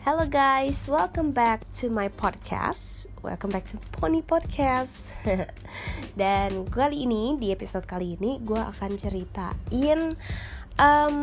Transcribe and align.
Hello 0.00 0.24
guys, 0.24 0.88
welcome 0.88 1.28
back 1.28 1.60
to 1.76 1.92
my 1.92 2.08
podcast. 2.08 3.04
Welcome 3.20 3.52
back 3.52 3.68
to 3.68 3.76
Pony 3.92 4.24
Podcast. 4.24 5.12
Dan 6.20 6.64
kali 6.72 7.04
ini 7.04 7.36
di 7.36 7.52
episode 7.52 7.84
kali 7.84 8.16
ini 8.16 8.40
gue 8.40 8.56
akan 8.56 8.96
ceritain 8.96 10.16
um, 10.80 11.16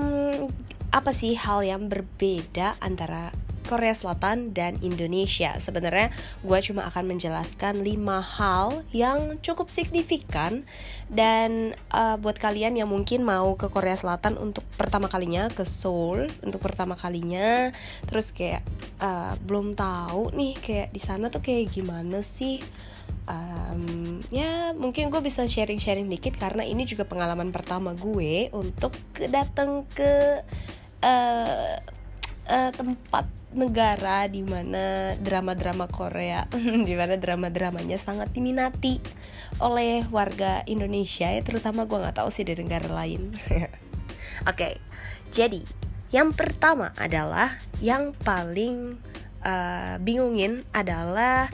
apa 0.94 1.10
sih 1.10 1.34
hal 1.34 1.66
yang 1.66 1.90
berbeda 1.90 2.78
antara 2.78 3.34
Korea 3.68 3.92
Selatan 3.92 4.56
dan 4.56 4.80
Indonesia. 4.80 5.60
Sebenarnya 5.60 6.16
gue 6.42 6.60
cuma 6.64 6.88
akan 6.88 7.04
menjelaskan 7.14 7.84
lima 7.84 8.24
hal 8.24 8.88
yang 8.96 9.36
cukup 9.44 9.68
signifikan 9.68 10.64
dan 11.12 11.76
uh, 11.92 12.16
buat 12.16 12.40
kalian 12.40 12.80
yang 12.80 12.88
mungkin 12.88 13.28
mau 13.28 13.60
ke 13.60 13.68
Korea 13.68 14.00
Selatan 14.00 14.40
untuk 14.40 14.64
pertama 14.80 15.11
kalinya 15.11 15.52
ke 15.52 15.68
Seoul 15.68 16.32
untuk 16.39 16.64
pertama 16.64 16.96
kalinya, 16.96 17.75
terus 18.08 18.32
kayak 18.32 18.64
uh, 19.04 19.36
belum 19.44 19.75
tahu 19.75 20.32
nih 20.32 20.56
kayak 20.58 20.89
di 20.96 21.02
sana 21.04 21.28
tuh 21.28 21.44
kayak 21.44 21.75
gimana 21.75 22.24
sih. 22.24 22.64
Um, 23.28 24.24
ya 24.32 24.72
mungkin 24.72 25.11
gue 25.11 25.20
bisa 25.20 25.44
sharing-sharing 25.44 26.08
dikit 26.08 26.39
karena 26.39 26.64
ini 26.64 26.88
juga 26.88 27.04
pengalaman 27.04 27.52
pertama 27.52 27.92
gue 27.92 28.47
untuk 28.56 28.96
datang 29.20 29.84
ke 29.92 30.44
uh, 31.04 31.75
uh, 32.47 32.72
tempat 32.72 33.28
negara 33.56 34.28
di 34.28 34.44
mana 34.44 35.16
drama-drama 35.19 35.88
Korea, 35.88 36.47
di 36.88 36.94
mana 36.95 37.16
drama-dramanya 37.16 37.95
sangat 37.95 38.36
diminati 38.36 39.00
oleh 39.64 40.03
warga 40.11 40.64
Indonesia 40.67 41.31
ya, 41.31 41.42
terutama 41.44 41.88
gue 41.88 41.97
nggak 42.00 42.19
tahu 42.19 42.30
sih 42.31 42.44
di 42.44 42.58
negara 42.59 42.91
lain. 42.91 43.31
Oke, 43.39 43.67
okay, 44.47 44.73
jadi 45.31 45.64
yang 46.11 46.31
pertama 46.31 46.95
adalah 46.95 47.59
yang 47.83 48.16
paling 48.16 48.99
uh, 49.44 49.95
bingungin 50.00 50.63
adalah 50.72 51.52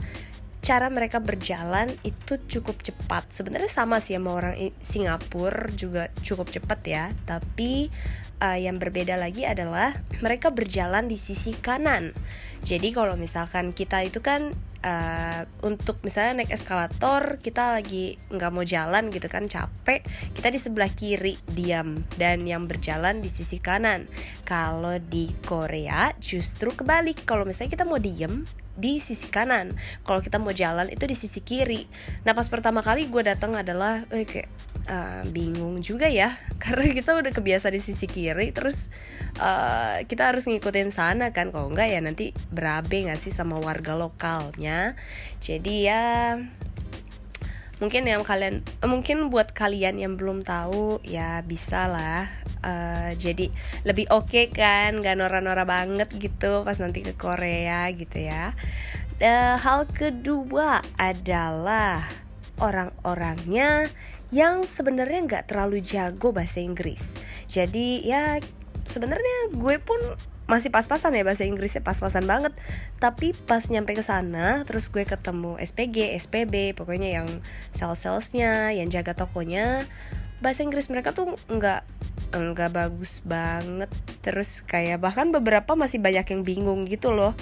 cara 0.64 0.88
mereka 0.88 1.20
berjalan 1.20 1.92
itu 2.08 2.40
cukup 2.48 2.80
cepat. 2.80 3.28
Sebenarnya 3.28 3.68
sama 3.68 4.00
sih 4.00 4.16
sama 4.16 4.32
orang 4.32 4.56
Singapura 4.80 5.68
juga 5.76 6.08
cukup 6.24 6.48
cepat 6.48 6.80
ya, 6.88 7.04
tapi 7.28 7.92
uh, 8.40 8.56
yang 8.56 8.80
berbeda 8.80 9.20
lagi 9.20 9.44
adalah 9.44 9.92
mereka 10.24 10.48
berjalan 10.48 11.04
di 11.04 11.20
sisi 11.20 11.52
kanan. 11.52 12.16
Jadi 12.64 12.96
kalau 12.96 13.12
misalkan 13.20 13.76
kita 13.76 14.08
itu 14.08 14.24
kan 14.24 14.56
uh, 14.80 15.44
untuk 15.60 16.00
misalnya 16.00 16.40
naik 16.40 16.56
eskalator 16.56 17.36
kita 17.44 17.76
lagi 17.76 18.16
nggak 18.32 18.52
mau 18.52 18.64
jalan 18.64 19.12
gitu 19.12 19.28
kan 19.28 19.44
capek 19.48 20.00
kita 20.32 20.48
di 20.48 20.56
sebelah 20.56 20.88
kiri 20.92 21.36
diam 21.44 22.08
dan 22.16 22.48
yang 22.48 22.64
berjalan 22.64 23.20
di 23.20 23.28
sisi 23.28 23.60
kanan 23.60 24.08
kalau 24.48 24.96
di 24.96 25.28
Korea 25.44 26.12
justru 26.20 26.72
kebalik 26.72 27.28
kalau 27.28 27.44
misalnya 27.44 27.76
kita 27.76 27.84
mau 27.84 28.00
diem 28.00 28.63
di 28.74 28.98
sisi 28.98 29.30
kanan. 29.30 29.74
Kalau 30.02 30.20
kita 30.20 30.42
mau 30.42 30.50
jalan 30.50 30.90
itu 30.90 31.06
di 31.06 31.16
sisi 31.16 31.40
kiri. 31.40 31.86
Nah 32.26 32.34
pas 32.34 32.46
pertama 32.50 32.82
kali 32.82 33.06
gue 33.06 33.22
datang 33.22 33.54
adalah 33.54 34.06
eh, 34.10 34.26
kayak 34.26 34.50
uh, 34.90 35.22
bingung 35.30 35.80
juga 35.80 36.10
ya. 36.10 36.34
Karena 36.62 36.90
kita 36.90 37.14
udah 37.14 37.32
kebiasa 37.32 37.70
di 37.70 37.80
sisi 37.80 38.10
kiri 38.10 38.50
terus 38.50 38.90
uh, 39.38 40.02
kita 40.06 40.34
harus 40.34 40.44
ngikutin 40.50 40.90
sana 40.90 41.30
kan. 41.30 41.54
Kalau 41.54 41.70
enggak 41.70 41.88
ya 41.90 42.00
nanti 42.02 42.34
berabe 42.50 43.06
nggak 43.06 43.20
sih 43.20 43.30
sama 43.30 43.62
warga 43.62 43.94
lokalnya? 43.94 44.98
Jadi 45.40 45.86
ya 45.86 46.36
mungkin 47.82 48.06
yang 48.06 48.22
kalian 48.22 48.62
mungkin 48.86 49.30
buat 49.30 49.50
kalian 49.50 49.98
yang 49.98 50.14
belum 50.14 50.46
tahu 50.46 51.02
ya 51.02 51.42
bisa 51.42 51.90
lah 51.90 52.30
uh, 52.64 53.10
jadi 53.14 53.50
lebih 53.84 54.08
oke 54.10 54.30
okay 54.30 54.46
kan 54.48 54.98
gak 55.02 55.18
nora-nora 55.18 55.66
banget 55.66 56.08
gitu 56.16 56.62
pas 56.62 56.78
nanti 56.80 57.04
ke 57.04 57.12
Korea 57.14 57.90
gitu 57.92 58.18
ya. 58.18 58.56
Uh, 59.22 59.54
hal 59.62 59.86
kedua 59.86 60.82
adalah 60.98 62.10
orang-orangnya 62.58 63.88
yang 64.34 64.66
sebenarnya 64.66 65.22
nggak 65.30 65.46
terlalu 65.46 65.78
jago 65.78 66.34
bahasa 66.34 66.58
Inggris. 66.58 67.14
Jadi 67.46 68.02
ya 68.02 68.42
sebenarnya 68.82 69.54
gue 69.54 69.78
pun 69.78 70.00
masih 70.44 70.68
pas-pasan 70.68 71.16
ya 71.16 71.24
bahasa 71.24 71.48
Inggrisnya 71.48 71.80
pas-pasan 71.80 72.28
banget. 72.28 72.52
Tapi 73.00 73.32
pas 73.48 73.64
nyampe 73.68 73.96
ke 73.96 74.04
sana 74.04 74.62
terus 74.68 74.92
gue 74.92 75.04
ketemu 75.04 75.56
SPG 75.60 76.16
SPB 76.20 76.76
pokoknya 76.76 77.22
yang 77.22 77.28
sales-salesnya 77.72 78.76
yang 78.76 78.88
jaga 78.92 79.16
tokonya 79.16 79.88
bahasa 80.44 80.60
Inggris 80.60 80.92
mereka 80.92 81.16
tuh 81.16 81.40
nggak 81.48 81.82
nggak 82.34 82.70
bagus 82.74 83.24
banget. 83.24 83.88
Terus 84.20 84.60
kayak 84.66 85.00
bahkan 85.00 85.32
beberapa 85.32 85.72
masih 85.78 86.02
banyak 86.02 86.26
yang 86.28 86.42
bingung 86.44 86.84
gitu 86.84 87.14
loh 87.14 87.32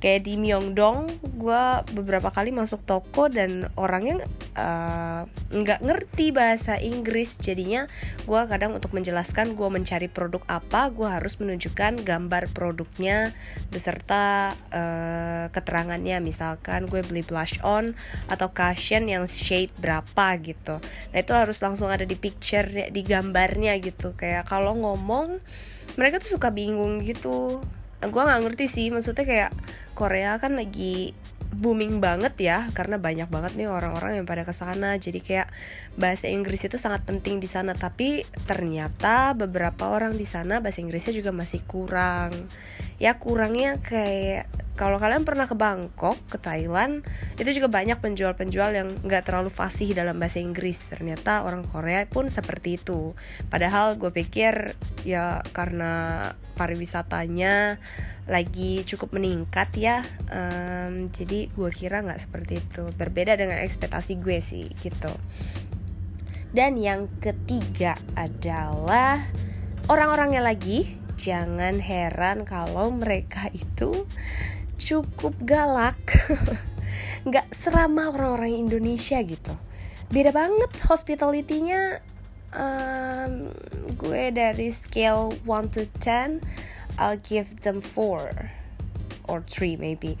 kayak 0.00 0.24
di 0.24 0.40
Myeongdong 0.40 1.12
gue 1.36 1.64
beberapa 1.92 2.32
kali 2.32 2.50
masuk 2.56 2.80
toko 2.88 3.28
dan 3.28 3.68
orangnya 3.76 4.24
eh, 4.56 5.22
nggak 5.52 5.80
uh, 5.80 5.84
ngerti 5.84 6.32
bahasa 6.32 6.80
Inggris. 6.80 7.36
Jadinya 7.36 7.84
gue 8.24 8.40
kadang 8.48 8.72
untuk 8.72 8.96
menjelaskan 8.96 9.52
gue 9.52 9.68
mencari 9.68 10.08
produk 10.08 10.40
apa 10.48 10.88
gue 10.88 11.04
harus 11.04 11.36
menunjukkan 11.36 12.00
gambar 12.00 12.48
produknya 12.56 13.36
beserta 13.68 14.56
uh, 14.72 15.52
keterangannya. 15.52 16.18
Misalkan 16.24 16.88
gue 16.88 17.04
beli 17.04 17.20
blush 17.20 17.60
on 17.60 17.92
atau 18.32 18.48
cushion 18.50 19.04
yang 19.04 19.28
shade 19.28 19.72
berapa 19.76 20.40
gitu. 20.40 20.80
Nah 21.12 21.18
itu 21.20 21.32
harus 21.36 21.60
langsung 21.60 21.92
ada 21.92 22.08
di 22.08 22.16
picture 22.16 22.88
di 22.88 23.02
gambarnya 23.04 23.76
gitu. 23.84 24.16
Kayak 24.16 24.48
kalau 24.48 24.72
ngomong 24.72 25.44
mereka 26.00 26.22
tuh 26.22 26.40
suka 26.40 26.48
bingung 26.48 27.04
gitu 27.04 27.60
gue 28.00 28.22
nggak 28.24 28.42
ngerti 28.48 28.66
sih 28.66 28.86
maksudnya 28.88 29.24
kayak 29.28 29.52
Korea 29.92 30.40
kan 30.40 30.56
lagi 30.56 31.12
booming 31.50 31.98
banget 31.98 32.38
ya 32.38 32.58
karena 32.72 32.96
banyak 32.96 33.26
banget 33.26 33.58
nih 33.58 33.66
orang-orang 33.66 34.22
yang 34.22 34.26
pada 34.26 34.46
ke 34.46 34.54
sana 34.54 34.94
jadi 34.96 35.18
kayak 35.18 35.48
bahasa 35.98 36.30
Inggris 36.30 36.62
itu 36.62 36.78
sangat 36.78 37.02
penting 37.02 37.42
di 37.42 37.50
sana. 37.50 37.74
Tapi 37.74 38.22
ternyata 38.46 39.34
beberapa 39.34 39.90
orang 39.90 40.14
di 40.14 40.24
sana 40.24 40.62
bahasa 40.62 40.80
Inggrisnya 40.80 41.12
juga 41.12 41.34
masih 41.34 41.60
kurang. 41.66 42.32
Ya 43.02 43.18
kurangnya 43.18 43.80
kayak 43.82 44.46
kalau 44.78 44.96
kalian 44.96 45.28
pernah 45.28 45.44
ke 45.44 45.52
Bangkok 45.52 46.16
ke 46.32 46.40
Thailand 46.40 47.04
itu 47.36 47.50
juga 47.60 47.68
banyak 47.68 48.00
penjual-penjual 48.00 48.70
yang 48.72 48.96
nggak 49.04 49.28
terlalu 49.28 49.52
fasih 49.52 49.92
dalam 49.92 50.16
bahasa 50.16 50.38
Inggris. 50.40 50.88
Ternyata 50.88 51.42
orang 51.44 51.66
Korea 51.66 52.06
pun 52.06 52.30
seperti 52.30 52.78
itu. 52.78 53.12
Padahal 53.50 53.98
gue 53.98 54.08
pikir 54.14 54.78
ya 55.04 55.42
karena 55.52 56.32
pariwisatanya 56.60 57.80
lagi 58.28 58.84
cukup 58.84 59.16
meningkat 59.16 59.72
ya. 59.80 60.04
Um, 60.28 61.08
jadi 61.08 61.48
gue 61.48 61.70
kira 61.72 62.04
nggak 62.04 62.20
seperti 62.20 62.60
itu. 62.60 62.92
Berbeda 62.92 63.40
dengan 63.40 63.64
ekspektasi 63.64 64.20
gue 64.20 64.44
sih 64.44 64.68
gitu. 64.84 65.10
Dan 66.52 66.76
yang 66.76 67.08
ketiga 67.24 67.96
adalah 68.12 69.24
orang-orangnya 69.88 70.44
lagi 70.44 71.00
jangan 71.16 71.80
heran 71.80 72.44
kalau 72.44 72.92
mereka 72.92 73.48
itu 73.56 74.04
cukup 74.76 75.32
galak. 75.40 75.96
Nggak 77.28 77.52
serama 77.54 78.10
orang-orang 78.10 78.66
Indonesia 78.66 79.20
gitu. 79.22 79.54
Beda 80.10 80.34
banget 80.34 80.74
hospitality-nya 80.90 82.02
um, 82.54 83.50
gue 83.94 84.34
dari 84.34 84.70
scale 84.70 85.34
1 85.44 85.74
to 85.74 85.86
10 86.02 86.40
I'll 87.00 87.20
give 87.20 87.62
them 87.62 87.80
four 87.80 88.28
or 89.30 89.40
three 89.46 89.78
maybe. 89.78 90.18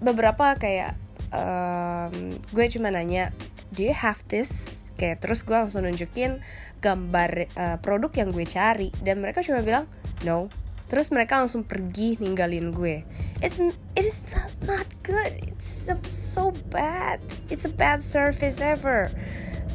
Beberapa 0.00 0.56
kayak 0.56 0.96
um, 1.34 2.38
gue 2.54 2.66
cuma 2.70 2.94
nanya 2.94 3.34
do 3.74 3.82
you 3.82 3.92
have 3.92 4.22
this? 4.30 4.82
Kayak 4.94 5.26
terus 5.26 5.42
gue 5.42 5.52
langsung 5.52 5.84
nunjukin 5.84 6.40
gambar 6.78 7.50
uh, 7.58 7.76
produk 7.82 8.14
yang 8.14 8.30
gue 8.30 8.46
cari 8.46 8.88
dan 9.02 9.20
mereka 9.20 9.42
cuma 9.42 9.60
bilang 9.60 9.84
no. 10.22 10.48
Terus 10.88 11.10
mereka 11.10 11.42
langsung 11.42 11.66
pergi 11.66 12.20
ninggalin 12.22 12.70
gue. 12.70 13.02
It's 13.42 13.58
it 13.98 14.04
is 14.06 14.22
not, 14.30 14.52
not 14.62 14.88
good. 15.02 15.42
It's 15.42 15.90
so 16.06 16.54
bad. 16.70 17.18
It's 17.50 17.66
a 17.66 17.72
bad 17.72 17.98
service 17.98 18.62
ever 18.62 19.10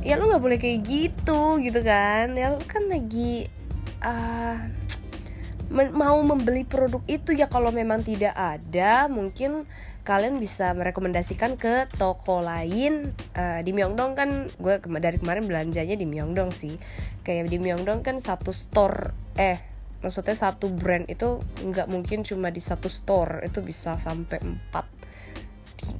ya 0.03 0.15
lo 0.15 0.31
nggak 0.31 0.43
boleh 0.43 0.57
kayak 0.61 0.79
gitu 0.85 1.59
gitu 1.63 1.79
kan. 1.83 2.35
Ya 2.35 2.53
lo 2.53 2.59
kan 2.63 2.87
lagi 2.87 3.47
uh, 4.03 4.57
mau 5.71 6.17
membeli 6.25 6.65
produk 6.65 7.03
itu 7.05 7.37
ya 7.37 7.45
kalau 7.45 7.69
memang 7.69 8.01
tidak 8.01 8.33
ada 8.33 9.05
mungkin 9.05 9.69
kalian 10.07 10.41
bisa 10.41 10.73
merekomendasikan 10.73 11.59
ke 11.59 11.85
toko 11.99 12.41
lain. 12.41 13.13
Uh, 13.37 13.61
di 13.61 13.71
Myeongdong 13.75 14.17
kan 14.17 14.29
gue 14.57 14.81
dari 14.97 15.21
kemarin 15.21 15.45
belanjanya 15.45 15.93
di 15.93 16.07
Myeongdong 16.09 16.49
sih. 16.49 16.75
Kayak 17.21 17.53
di 17.53 17.57
Myeongdong 17.61 18.01
kan 18.01 18.17
satu 18.17 18.49
store 18.49 19.13
eh 19.37 19.61
maksudnya 19.99 20.31
satu 20.31 20.71
brand 20.71 21.05
itu 21.11 21.43
nggak 21.43 21.91
mungkin 21.91 22.23
cuma 22.23 22.49
di 22.55 22.63
satu 22.63 22.87
store 22.87 23.43
itu 23.43 23.59
bisa 23.59 23.99
sampai 23.99 24.39
empat 24.39 24.98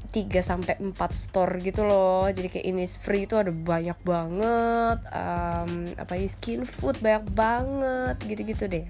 tiga 0.10 0.42
sampai 0.42 0.80
empat 0.82 1.14
store 1.14 1.62
gitu 1.62 1.86
loh. 1.86 2.30
Jadi 2.30 2.48
kayak 2.50 2.66
ini 2.66 2.86
free 2.88 3.26
itu 3.28 3.36
ada 3.38 3.54
banyak 3.54 4.00
banget 4.02 4.98
um, 5.14 5.72
apa 5.98 6.14
ya 6.18 6.28
skin 6.28 6.66
food 6.66 6.98
banyak 7.04 7.26
banget 7.34 8.16
gitu-gitu 8.26 8.66
deh. 8.66 8.86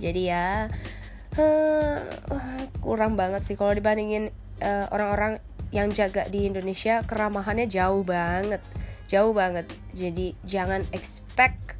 Jadi 0.00 0.20
ya 0.32 0.68
huh, 1.36 1.98
kurang 2.80 3.16
banget 3.16 3.44
sih 3.46 3.56
kalau 3.56 3.72
dibandingin 3.76 4.32
orang 4.60 4.92
orang-orang 4.92 5.34
yang 5.70 5.88
jaga 5.94 6.28
di 6.28 6.44
Indonesia 6.50 7.00
keramahannya 7.06 7.64
jauh 7.70 8.04
banget 8.04 8.60
jauh 9.10 9.34
banget. 9.34 9.66
Jadi 9.90 10.38
jangan 10.46 10.86
expect 10.94 11.74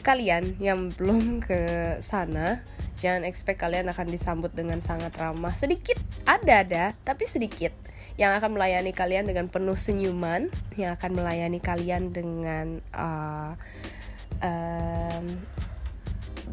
kalian 0.00 0.56
yang 0.56 0.88
belum 0.96 1.44
ke 1.44 1.60
sana 2.00 2.64
jangan 3.00 3.24
expect 3.24 3.58
kalian 3.64 3.88
akan 3.88 4.06
disambut 4.12 4.52
dengan 4.52 4.78
sangat 4.84 5.16
ramah. 5.16 5.56
Sedikit 5.56 5.96
ada 6.28 6.62
ada 6.62 6.84
tapi 7.02 7.24
sedikit. 7.24 7.72
Yang 8.20 8.44
akan 8.44 8.60
melayani 8.60 8.92
kalian 8.92 9.24
dengan 9.24 9.48
penuh 9.48 9.74
senyuman 9.74 10.52
yang 10.76 10.92
akan 10.92 11.16
melayani 11.16 11.56
kalian 11.56 12.12
dengan 12.12 12.84
uh, 12.92 13.56
um, 14.44 15.24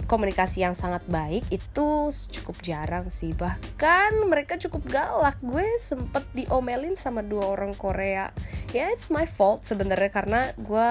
komunikasi 0.07 0.63
yang 0.63 0.71
sangat 0.71 1.03
baik 1.11 1.44
itu 1.51 2.07
cukup 2.31 2.63
jarang 2.63 3.11
sih. 3.11 3.35
Bahkan 3.35 4.23
mereka 4.31 4.55
cukup 4.55 4.88
galak. 4.88 5.35
Gue 5.43 5.67
sempet 5.83 6.23
diomelin 6.31 6.95
sama 6.95 7.19
dua 7.19 7.51
orang 7.51 7.75
Korea. 7.75 8.31
Ya 8.71 8.88
yeah, 8.88 8.89
it's 8.95 9.11
my 9.11 9.27
fault 9.27 9.67
sebenarnya 9.67 10.09
karena 10.09 10.55
gue 10.55 10.89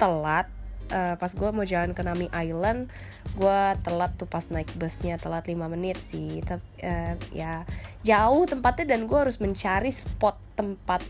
telat 0.00 0.48
uh, 0.92 1.14
pas 1.16 1.32
gue 1.32 1.50
mau 1.52 1.64
jalan 1.64 1.92
ke 1.92 2.02
Nami 2.04 2.28
Island 2.32 2.88
gue 3.36 3.60
telat 3.84 4.12
tuh 4.16 4.26
pas 4.26 4.44
naik 4.48 4.72
busnya 4.76 5.20
telat 5.20 5.46
5 5.46 5.56
menit 5.70 5.98
sih. 6.00 6.40
Tapi, 6.42 6.68
uh, 6.84 7.14
ya 7.32 7.62
jauh 8.02 8.44
tempatnya 8.48 8.96
dan 8.96 9.06
gue 9.06 9.18
harus 9.18 9.38
mencari 9.38 9.92
spot 9.92 10.36
tempat 10.58 11.04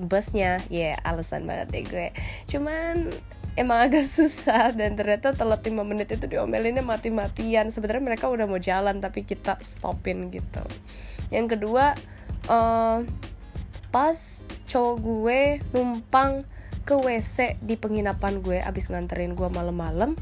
busnya. 0.00 0.58
Ya 0.72 0.94
yeah, 0.94 1.08
alasan 1.08 1.46
banget 1.46 1.68
deh 1.70 1.84
gue. 1.86 2.08
Cuman 2.48 3.12
emang 3.54 3.78
agak 3.86 4.06
susah 4.06 4.72
dan 4.74 4.96
ternyata 4.96 5.36
telat 5.36 5.62
5 5.62 5.76
menit 5.84 6.10
itu 6.10 6.26
diomelinnya 6.26 6.82
mati-matian. 6.82 7.70
Sebenarnya 7.70 8.02
mereka 8.02 8.26
udah 8.28 8.46
mau 8.48 8.58
jalan 8.58 8.98
tapi 8.98 9.22
kita 9.22 9.60
stopin 9.62 10.32
gitu. 10.32 10.64
Yang 11.30 11.58
kedua 11.58 11.94
uh, 12.50 13.06
pas 13.90 14.18
cowok 14.70 14.96
gue 15.02 15.40
numpang 15.74 16.46
ke 16.90 16.98
WC 16.98 17.62
di 17.62 17.78
penginapan 17.78 18.42
gue 18.42 18.58
abis 18.58 18.90
nganterin 18.90 19.38
gue 19.38 19.46
malam-malam 19.46 20.18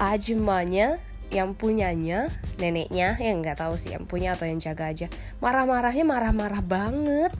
ajemanya 0.00 0.96
yang 1.28 1.52
punyanya 1.52 2.32
neneknya 2.56 3.20
yang 3.20 3.44
nggak 3.44 3.60
tahu 3.60 3.76
sih 3.76 3.92
yang 3.92 4.08
punya 4.08 4.32
atau 4.32 4.48
yang 4.48 4.56
jaga 4.56 4.88
aja 4.88 5.06
marah-marahnya 5.44 6.08
marah-marah 6.08 6.64
banget. 6.64 7.36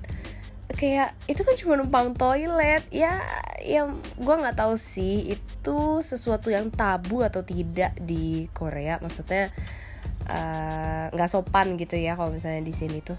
Kayak 0.77 1.17
itu 1.25 1.41
kan 1.41 1.55
cuma 1.57 1.79
numpang 1.79 2.13
toilet. 2.13 2.85
Ya 2.93 3.23
ya 3.63 3.89
gue 4.19 4.35
nggak 4.37 4.59
tahu 4.59 4.75
sih 4.77 5.39
itu 5.39 5.79
sesuatu 6.05 6.53
yang 6.53 6.69
tabu 6.69 7.25
atau 7.25 7.47
tidak 7.47 7.97
di 8.03 8.51
Korea. 8.53 8.99
Maksudnya 9.01 9.55
eh, 10.27 11.05
nggak 11.15 11.29
uh, 11.31 11.33
sopan 11.33 11.79
gitu 11.79 11.97
ya 11.97 12.19
kalau 12.19 12.35
misalnya 12.35 12.67
di 12.67 12.75
sini 12.75 13.01
tuh 13.01 13.17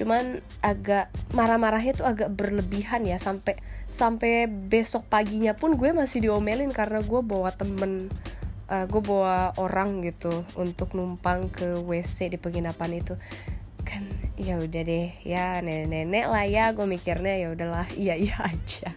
cuman 0.00 0.40
agak 0.64 1.12
marah-marahnya 1.36 1.92
tuh 1.92 2.08
agak 2.08 2.32
berlebihan 2.32 3.04
ya 3.04 3.20
sampai 3.20 3.60
sampai 3.84 4.48
besok 4.48 5.04
paginya 5.12 5.52
pun 5.52 5.76
gue 5.76 5.92
masih 5.92 6.24
diomelin 6.24 6.72
karena 6.72 7.04
gue 7.04 7.20
bawa 7.20 7.52
temen 7.52 8.08
uh, 8.72 8.88
gue 8.88 9.02
bawa 9.04 9.52
orang 9.60 10.00
gitu 10.00 10.48
untuk 10.56 10.96
numpang 10.96 11.52
ke 11.52 11.84
WC 11.84 12.32
di 12.32 12.38
penginapan 12.40 13.04
itu. 13.04 13.12
Kan 13.84 14.08
ya 14.40 14.56
udah 14.56 14.82
deh 14.88 15.12
ya 15.20 15.60
nenek-nenek 15.60 16.24
lah 16.32 16.48
ya 16.48 16.72
gue 16.72 16.88
mikirnya 16.88 17.36
ya 17.36 17.52
udahlah 17.52 17.84
iya 18.00 18.16
iya 18.16 18.40
aja. 18.40 18.96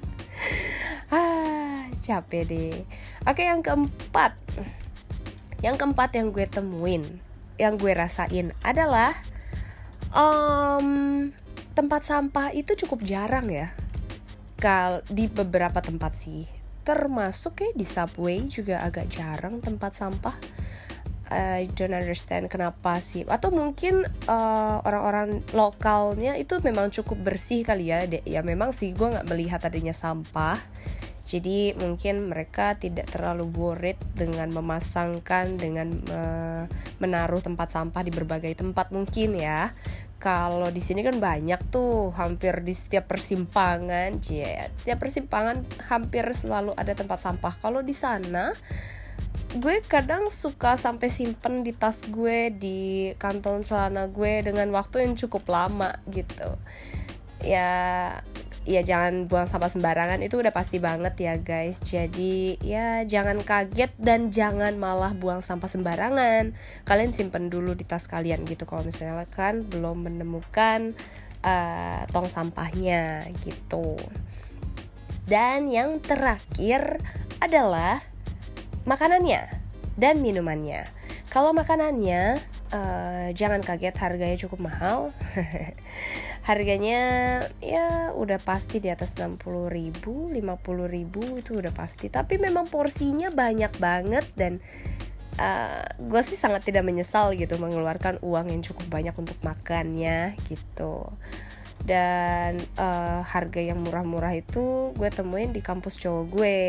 Ah 1.12 1.84
capek 2.00 2.48
deh. 2.48 2.80
Oke 3.28 3.44
yang 3.44 3.60
keempat. 3.60 4.40
Yang 5.60 5.76
keempat 5.84 6.16
yang 6.16 6.32
gue 6.32 6.48
temuin 6.48 7.04
yang 7.60 7.76
gue 7.76 7.92
rasain 7.92 8.56
adalah 8.64 9.14
um, 10.14 10.88
tempat 11.74 12.02
sampah 12.06 12.54
itu 12.54 12.78
cukup 12.86 13.02
jarang 13.04 13.50
ya. 13.50 13.74
Kal 14.56 15.04
di 15.10 15.28
beberapa 15.28 15.84
tempat 15.84 16.16
sih. 16.16 16.48
Termasuk 16.86 17.60
ya 17.60 17.72
di 17.76 17.84
subway 17.84 18.46
juga 18.48 18.86
agak 18.86 19.12
jarang 19.12 19.60
tempat 19.60 19.92
sampah. 19.98 20.38
I 21.34 21.66
don't 21.74 21.98
understand 21.98 22.46
kenapa 22.48 23.02
sih. 23.02 23.26
Atau 23.26 23.50
mungkin 23.50 24.06
uh, 24.30 24.78
orang-orang 24.86 25.42
lokalnya 25.52 26.38
itu 26.38 26.62
memang 26.62 26.94
cukup 26.94 27.34
bersih 27.34 27.66
kali 27.66 27.90
ya 27.90 28.06
De 28.06 28.22
ya 28.22 28.46
memang 28.46 28.70
sih 28.70 28.94
gue 28.94 29.18
nggak 29.18 29.28
melihat 29.28 29.66
adanya 29.66 29.98
sampah. 29.98 30.62
Jadi 31.24 31.72
mungkin 31.80 32.28
mereka 32.28 32.76
tidak 32.76 33.08
terlalu 33.08 33.48
worried 33.56 33.96
dengan 34.12 34.52
memasangkan 34.52 35.56
dengan 35.56 35.88
uh, 36.12 36.64
menaruh 37.00 37.40
tempat 37.40 37.72
sampah 37.72 38.04
di 38.04 38.12
berbagai 38.12 38.52
tempat 38.60 38.92
mungkin 38.92 39.40
ya 39.40 39.72
kalau 40.24 40.72
di 40.72 40.80
sini 40.80 41.04
kan 41.04 41.20
banyak 41.20 41.68
tuh 41.68 42.16
hampir 42.16 42.64
di 42.64 42.72
setiap 42.72 43.12
persimpangan 43.12 44.24
cie. 44.24 44.72
Setiap 44.80 45.04
persimpangan 45.04 45.68
hampir 45.92 46.24
selalu 46.32 46.72
ada 46.80 46.96
tempat 46.96 47.20
sampah. 47.20 47.52
Kalau 47.60 47.84
di 47.84 47.92
sana 47.92 48.56
gue 49.60 49.84
kadang 49.84 50.32
suka 50.32 50.80
sampai 50.80 51.12
simpen 51.12 51.68
di 51.68 51.76
tas 51.76 52.08
gue 52.08 52.56
di 52.56 53.12
kantong 53.20 53.68
celana 53.68 54.08
gue 54.08 54.48
dengan 54.48 54.72
waktu 54.72 55.04
yang 55.04 55.20
cukup 55.20 55.44
lama 55.52 55.92
gitu. 56.08 56.56
Ya 57.44 58.24
ya 58.64 58.82
jangan 58.82 59.28
buang 59.28 59.48
sampah 59.48 59.68
sembarangan 59.68 60.24
itu 60.24 60.40
udah 60.40 60.56
pasti 60.56 60.80
banget 60.80 61.16
ya 61.20 61.36
guys 61.40 61.84
jadi 61.84 62.56
ya 62.64 63.04
jangan 63.04 63.44
kaget 63.44 63.92
dan 64.00 64.32
jangan 64.32 64.80
malah 64.80 65.12
buang 65.12 65.44
sampah 65.44 65.68
sembarangan 65.68 66.56
kalian 66.88 67.12
simpen 67.12 67.52
dulu 67.52 67.76
di 67.76 67.84
tas 67.84 68.08
kalian 68.08 68.48
gitu 68.48 68.64
kalau 68.64 68.88
misalnya 68.88 69.28
kan 69.28 69.68
belum 69.68 70.08
menemukan 70.08 70.96
uh, 71.44 72.08
tong 72.12 72.32
sampahnya 72.32 73.28
gitu 73.44 74.00
dan 75.24 75.72
yang 75.72 76.04
terakhir 76.04 77.00
adalah 77.40 78.04
makanannya 78.84 79.48
dan 79.96 80.20
minumannya. 80.20 80.90
Kalau 81.32 81.56
makanannya 81.56 82.44
uh, 82.76 83.28
jangan 83.32 83.64
kaget 83.64 83.96
harganya 83.98 84.38
cukup 84.38 84.68
mahal. 84.70 85.16
harganya 86.44 87.02
ya 87.64 88.12
udah 88.12 88.36
pasti 88.44 88.84
di 88.84 88.92
atas 88.92 89.16
60 89.16 89.72
ribu 89.72 90.28
50 90.28 90.44
ribu 90.92 91.40
itu 91.40 91.56
udah 91.56 91.72
pasti. 91.72 92.12
Tapi 92.12 92.36
memang 92.36 92.68
porsinya 92.68 93.32
banyak 93.32 93.72
banget 93.80 94.28
dan 94.36 94.60
uh, 95.40 95.88
gue 96.04 96.22
sih 96.22 96.36
sangat 96.36 96.68
tidak 96.68 96.84
menyesal 96.84 97.32
gitu 97.34 97.56
mengeluarkan 97.56 98.20
uang 98.20 98.52
yang 98.52 98.62
cukup 98.62 98.86
banyak 98.92 99.16
untuk 99.16 99.40
makannya 99.40 100.36
gitu. 100.52 101.08
Dan 101.84 102.60
uh, 102.76 103.24
harga 103.24 103.60
yang 103.60 103.80
murah-murah 103.84 104.36
itu 104.36 104.92
gue 105.00 105.10
temuin 105.12 105.56
di 105.56 105.64
kampus 105.64 105.96
cowok 105.96 106.26
gue. 106.28 106.60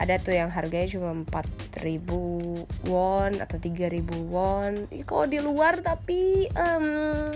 Ada 0.00 0.16
tuh 0.16 0.32
yang 0.32 0.48
harganya 0.48 0.88
cuma 0.88 1.12
4000 1.12 2.88
won 2.88 3.32
atau 3.36 3.58
3000 3.58 4.00
won. 4.32 4.86
Ya, 4.88 5.04
kalau 5.04 5.26
di 5.28 5.42
luar 5.42 5.84
tapi 5.84 6.48
um, 6.56 7.28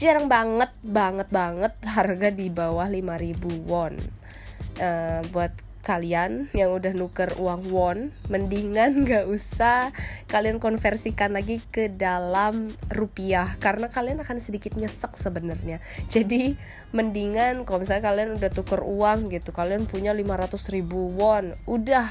jarang 0.00 0.32
banget 0.32 0.72
banget 0.80 1.28
banget 1.28 1.76
harga 1.84 2.32
di 2.32 2.48
bawah 2.48 2.88
5000 2.88 3.68
won. 3.68 4.00
Uh, 4.80 5.20
buat 5.28 5.52
kalian 5.80 6.52
yang 6.52 6.76
udah 6.76 6.92
nuker 6.92 7.36
uang 7.40 7.72
won 7.72 8.12
mendingan 8.28 9.00
gak 9.08 9.28
usah 9.28 9.92
kalian 10.28 10.60
konversikan 10.60 11.32
lagi 11.32 11.60
ke 11.72 11.88
dalam 11.88 12.72
rupiah 12.92 13.56
karena 13.60 13.88
kalian 13.92 14.24
akan 14.24 14.40
sedikit 14.40 14.72
nyesek 14.80 15.20
sebenarnya. 15.20 15.84
Jadi 16.08 16.56
mendingan 16.96 17.68
kalau 17.68 17.84
misalnya 17.84 18.08
kalian 18.08 18.40
udah 18.40 18.50
tuker 18.52 18.80
uang 18.80 19.28
gitu 19.28 19.52
kalian 19.52 19.84
punya 19.84 20.16
500 20.16 20.56
ribu 20.72 21.12
won 21.12 21.52
udah 21.68 22.08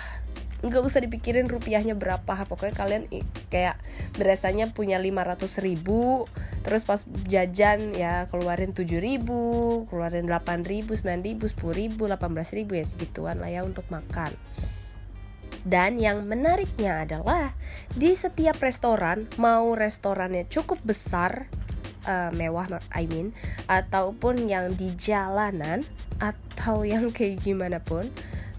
nggak 0.59 0.83
usah 0.83 0.99
dipikirin 1.03 1.47
rupiahnya 1.47 1.95
berapa. 1.95 2.45
Pokoknya 2.47 2.75
kalian 2.75 3.03
kayak 3.47 3.79
berasanya 4.19 4.71
punya 4.71 4.99
500 4.99 5.65
ribu 5.65 6.27
terus 6.59 6.83
pas 6.83 7.07
jajan 7.25 7.95
ya 7.95 8.27
keluarin 8.27 8.75
7 8.75 8.83
ribu 8.99 9.87
keluarin 9.87 10.27
8 10.27 10.67
ribu 10.67 10.91
9 10.93 11.23
ribu 11.23 11.47
10 11.47 11.55
ribu 11.79 12.03
18 12.11 12.57
ribu 12.59 12.75
ya 12.75 12.85
segituan 12.85 13.39
lah 13.39 13.49
ya 13.51 13.63
untuk 13.63 13.87
makan. 13.87 14.35
Dan 15.63 15.99
yang 15.99 16.23
menariknya 16.23 17.03
adalah 17.03 17.51
di 17.91 18.15
setiap 18.15 18.59
restoran 18.63 19.27
mau 19.35 19.75
restorannya 19.75 20.47
cukup 20.47 20.79
besar 20.87 21.51
uh, 22.07 22.31
mewah 22.31 22.79
I 22.95 23.09
mean 23.09 23.35
ataupun 23.67 24.47
yang 24.47 24.75
di 24.75 24.95
jalanan 24.95 25.83
atau 26.19 26.83
yang 26.83 27.11
kayak 27.15 27.43
gimana 27.43 27.79
pun 27.83 28.07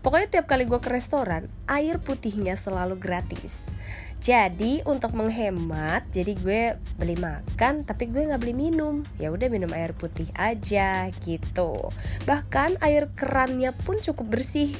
Pokoknya 0.00 0.28
tiap 0.32 0.48
kali 0.48 0.64
gue 0.64 0.80
ke 0.80 0.88
restoran, 0.88 1.52
air 1.68 2.00
putihnya 2.00 2.56
selalu 2.56 2.96
gratis. 2.96 3.76
Jadi 4.20 4.84
untuk 4.84 5.16
menghemat, 5.16 6.08
jadi 6.12 6.32
gue 6.36 6.62
beli 7.00 7.16
makan 7.16 7.88
tapi 7.88 8.08
gue 8.08 8.28
nggak 8.28 8.40
beli 8.40 8.52
minum. 8.52 9.04
Ya 9.16 9.32
udah 9.32 9.48
minum 9.48 9.72
air 9.72 9.92
putih 9.96 10.28
aja 10.36 11.08
gitu. 11.24 11.92
Bahkan 12.28 12.80
air 12.84 13.12
kerannya 13.12 13.72
pun 13.72 14.00
cukup 14.00 14.40
bersih. 14.40 14.72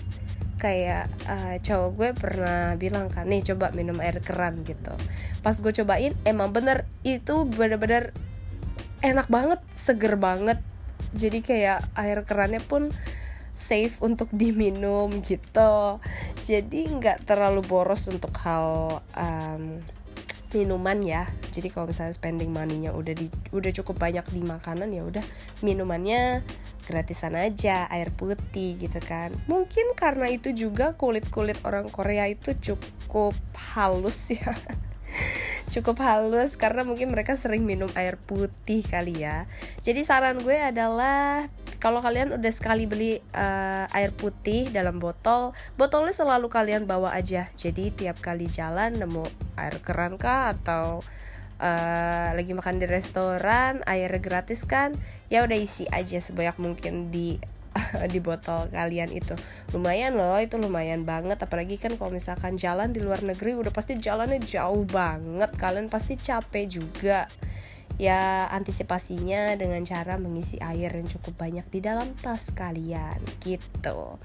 kayak 0.60 1.08
uh, 1.24 1.56
cowok 1.64 1.90
gue 1.96 2.08
pernah 2.12 2.76
bilang 2.76 3.08
kan 3.08 3.24
nih 3.24 3.40
coba 3.40 3.72
minum 3.72 3.96
air 3.96 4.20
keran 4.20 4.60
gitu 4.68 4.92
pas 5.40 5.56
gue 5.56 5.72
cobain 5.72 6.12
emang 6.28 6.52
bener 6.52 6.84
itu 7.00 7.48
bener-bener 7.48 8.12
enak 9.00 9.24
banget 9.32 9.56
seger 9.72 10.20
banget 10.20 10.60
jadi 11.16 11.40
kayak 11.40 11.80
air 11.96 12.20
kerannya 12.28 12.60
pun 12.60 12.92
safe 13.60 14.00
untuk 14.00 14.32
diminum 14.32 15.20
gitu. 15.20 16.00
Jadi 16.48 16.88
nggak 16.88 17.28
terlalu 17.28 17.60
boros 17.60 18.08
untuk 18.08 18.32
hal 18.40 18.98
um, 19.12 19.84
minuman 20.50 20.98
ya. 21.04 21.28
Jadi 21.52 21.70
kalau 21.70 21.90
misalnya 21.90 22.14
spending 22.14 22.50
money-nya 22.50 22.90
udah 22.90 23.14
di 23.14 23.30
udah 23.54 23.70
cukup 23.70 24.00
banyak 24.02 24.26
di 24.32 24.42
makanan 24.42 24.90
ya 24.90 25.06
udah 25.06 25.22
minumannya 25.62 26.42
gratisan 26.90 27.38
aja 27.38 27.86
air 27.86 28.10
putih 28.10 28.74
gitu 28.80 28.98
kan. 28.98 29.30
Mungkin 29.46 29.94
karena 29.94 30.26
itu 30.26 30.50
juga 30.50 30.98
kulit 30.98 31.30
kulit 31.30 31.60
orang 31.62 31.86
Korea 31.92 32.26
itu 32.26 32.56
cukup 32.58 33.38
halus 33.76 34.30
ya. 34.40 34.56
Cukup 35.70 36.02
halus 36.02 36.58
karena 36.58 36.82
mungkin 36.82 37.14
mereka 37.14 37.38
sering 37.38 37.62
minum 37.62 37.86
air 37.94 38.18
putih 38.18 38.82
kali 38.82 39.22
ya. 39.22 39.46
Jadi 39.86 40.02
saran 40.02 40.42
gue 40.42 40.58
adalah 40.58 41.46
kalau 41.80 42.04
kalian 42.04 42.36
udah 42.36 42.52
sekali 42.52 42.84
beli 42.84 43.16
uh, 43.32 43.88
air 43.96 44.12
putih 44.12 44.68
dalam 44.68 45.00
botol 45.00 45.56
botolnya 45.80 46.12
selalu 46.12 46.52
kalian 46.52 46.84
bawa 46.84 47.16
aja. 47.16 47.48
Jadi 47.56 47.88
tiap 47.96 48.20
kali 48.20 48.52
jalan 48.52 49.00
nemu 49.00 49.24
air 49.56 49.80
keran 49.80 50.20
kah 50.20 50.52
atau 50.52 51.00
uh, 51.56 52.28
lagi 52.36 52.52
makan 52.52 52.84
di 52.84 52.86
restoran 52.86 53.80
air 53.88 54.12
gratis 54.20 54.68
kan 54.68 54.92
ya 55.32 55.40
udah 55.40 55.56
isi 55.56 55.88
aja 55.88 56.20
sebanyak 56.20 56.60
mungkin 56.60 57.08
di 57.08 57.40
di 58.12 58.20
botol 58.20 58.68
kalian 58.68 59.08
itu. 59.16 59.32
Lumayan 59.72 60.20
loh 60.20 60.36
itu 60.36 60.60
lumayan 60.60 61.08
banget. 61.08 61.40
Apalagi 61.40 61.80
kan 61.80 61.96
kalau 61.96 62.12
misalkan 62.12 62.60
jalan 62.60 62.92
di 62.92 63.00
luar 63.00 63.24
negeri 63.24 63.56
udah 63.56 63.72
pasti 63.72 63.96
jalannya 63.96 64.36
jauh 64.44 64.84
banget. 64.84 65.48
Kalian 65.56 65.88
pasti 65.88 66.20
capek 66.20 66.66
juga 66.68 67.24
ya 68.00 68.48
antisipasinya 68.48 69.60
dengan 69.60 69.84
cara 69.84 70.16
mengisi 70.16 70.56
air 70.56 70.88
yang 70.96 71.04
cukup 71.04 71.36
banyak 71.36 71.68
di 71.68 71.84
dalam 71.84 72.16
tas 72.24 72.48
kalian 72.48 73.20
gitu. 73.44 74.16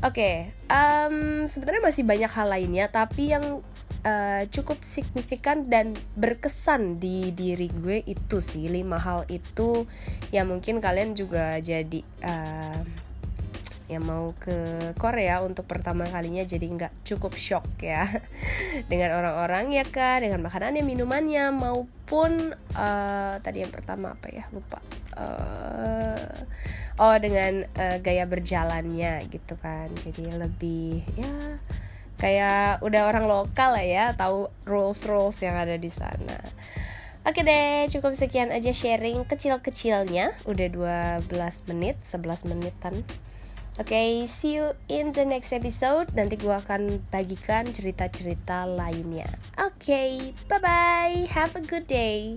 Oke, 0.00 0.16
okay, 0.16 0.36
um, 0.70 1.44
sebenarnya 1.44 1.82
masih 1.84 2.06
banyak 2.06 2.30
hal 2.30 2.48
lainnya, 2.48 2.88
tapi 2.88 3.34
yang 3.34 3.60
uh, 4.06 4.42
cukup 4.48 4.80
signifikan 4.80 5.66
dan 5.66 5.92
berkesan 6.16 7.02
di 7.02 7.34
diri 7.34 7.68
gue 7.68 8.06
itu 8.06 8.38
sih 8.40 8.70
lima 8.70 8.96
hal 8.96 9.28
itu 9.28 9.84
yang 10.32 10.48
mungkin 10.48 10.80
kalian 10.80 11.12
juga 11.12 11.60
jadi 11.60 12.00
uh, 12.24 12.80
yang 13.90 14.06
mau 14.06 14.30
ke 14.38 14.54
Korea 14.94 15.42
untuk 15.42 15.66
pertama 15.66 16.06
kalinya 16.06 16.46
jadi 16.46 16.62
nggak 16.62 17.02
cukup 17.02 17.34
shock 17.34 17.66
ya. 17.82 18.06
Dengan 18.90 19.18
orang-orang 19.18 19.74
ya 19.74 19.82
kan 19.82 20.22
dengan 20.22 20.46
makanannya 20.46 20.86
minumannya 20.86 21.50
maupun 21.50 22.54
uh, 22.78 23.34
tadi 23.42 23.66
yang 23.66 23.74
pertama 23.74 24.14
apa 24.14 24.30
ya? 24.30 24.46
Lupa. 24.54 24.78
Uh, 25.18 26.30
oh 27.02 27.16
dengan 27.18 27.66
uh, 27.74 27.98
gaya 27.98 28.30
berjalannya 28.30 29.26
gitu 29.26 29.58
kan. 29.58 29.90
Jadi 29.98 30.30
lebih 30.30 31.02
ya 31.18 31.58
kayak 32.22 32.84
udah 32.86 33.10
orang 33.10 33.26
lokal 33.26 33.74
lah 33.74 33.82
ya 33.82 34.12
tahu 34.14 34.52
rules 34.68 35.02
rules 35.10 35.42
yang 35.42 35.58
ada 35.58 35.74
di 35.74 35.90
sana. 35.90 36.38
Oke 37.20 37.44
deh, 37.44 37.84
cukup 37.92 38.16
sekian 38.16 38.48
aja 38.48 38.72
sharing 38.72 39.28
kecil-kecilnya. 39.28 40.32
Udah 40.48 40.72
12 40.72 41.68
menit, 41.68 42.00
11 42.00 42.48
menitan. 42.48 43.04
Oke, 43.80 43.96
okay, 43.96 44.28
see 44.28 44.60
you 44.60 44.76
in 44.92 45.16
the 45.16 45.24
next 45.24 45.56
episode. 45.56 46.12
Nanti 46.12 46.36
gue 46.36 46.52
akan 46.52 47.00
bagikan 47.08 47.72
cerita-cerita 47.72 48.68
lainnya. 48.68 49.24
Oke, 49.56 49.88
okay, 49.88 50.10
bye-bye. 50.52 51.24
Have 51.32 51.56
a 51.56 51.64
good 51.64 51.88
day. 51.88 52.36